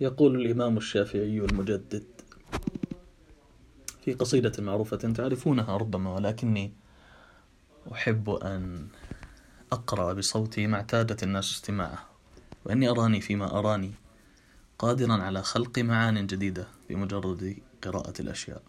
[0.00, 2.04] يقول الإمام الشافعي المجدد
[4.04, 6.72] في قصيدة معروفة تعرفونها ربما ولكني
[7.92, 8.86] أحب أن
[9.72, 12.06] أقرأ بصوتي ما اعتادت الناس استماعه
[12.64, 13.92] وإني أراني فيما أراني
[14.78, 18.62] قادرا على خلق معان جديدة بمجرد قراءة الأشياء.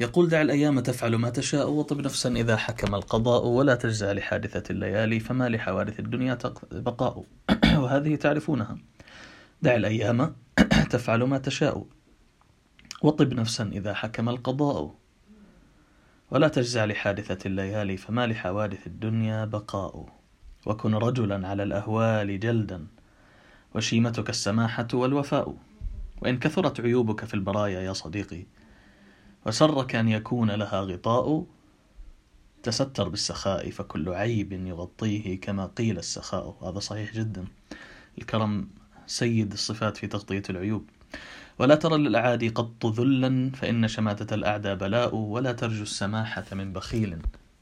[0.00, 5.20] يقول دع الأيام تفعل ما تشاء وطب نفسا إذا حكم القضاء ولا تجزع لحادثة الليالي
[5.20, 6.38] فما لحوادث الدنيا
[6.72, 7.24] بقاء.
[7.82, 8.78] وهذه تعرفونها.
[9.62, 10.36] دع الأيام
[10.90, 11.86] تفعل ما تشاء.
[13.02, 14.94] وطب نفسا إذا حكم القضاء.
[16.30, 20.08] ولا تجزع لحادثة الليالي فما لحوادث الدنيا بقاء.
[20.66, 22.86] وكن رجلا على الأهوال جلدا.
[23.74, 25.56] وشيمتك السماحة والوفاء.
[26.22, 28.46] وإن كثرت عيوبك في البرايا يا صديقي.
[29.46, 31.46] وسرك أن يكون لها غطاء.
[32.62, 36.56] تستر بالسخاء فكل عيب يغطيه كما قيل السخاء.
[36.62, 37.44] هذا صحيح جدا.
[38.18, 38.68] الكرم
[39.06, 40.90] سيد الصفات في تغطية العيوب.
[41.58, 47.18] ولا ترى للأعادي قط ذلا فإن شماتة الأعدى بلاء ولا ترجو السماحة من بخيل.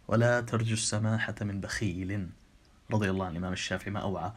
[0.08, 2.28] ولا ترجو السماحة من بخيل.
[2.90, 4.32] رضي الله عن الإمام الشافعي ما أوعى.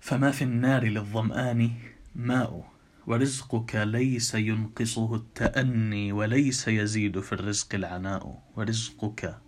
[0.00, 1.70] فما في النار للظمآن
[2.14, 2.70] ماء
[3.06, 8.42] ورزقك ليس ينقصه التأني وليس يزيد في الرزق العناء.
[8.56, 9.38] ورزقك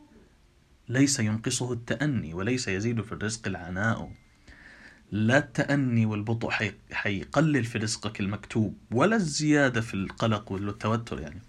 [0.88, 4.12] ليس ينقصه التأني وليس يزيد في الرزق العناء.
[5.12, 6.50] لا التأني والبطء
[6.92, 11.42] حيقلل في رزقك المكتوب ولا الزيادة في القلق والتوتر يعني.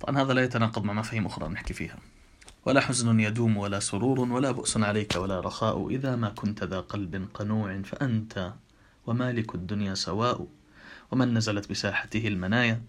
[0.00, 1.98] طبعا هذا لا يتناقض مع مفاهيم أخرى نحكي فيها.
[2.66, 7.28] ولا حزن يدوم ولا سرور ولا بؤس عليك ولا رخاء إذا ما كنت ذا قلب
[7.34, 8.52] قنوع فأنت
[9.06, 10.46] ومالك الدنيا سواء
[11.10, 12.82] ومن نزلت بساحته المنايا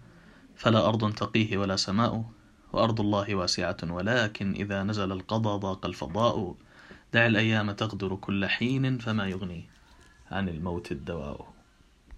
[0.56, 2.24] فلا أرض تقيه ولا سماء
[2.72, 6.54] وأرض الله واسعة ولكن إذا نزل القضاء ضاق الفضاء.
[7.12, 9.68] دع الأيام تغدر كل حين فما يغني
[10.30, 11.59] عن الموت الدواء.